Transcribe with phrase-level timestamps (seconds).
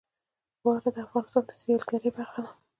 [0.63, 2.51] واوره د افغانستان د سیلګرۍ برخه ده.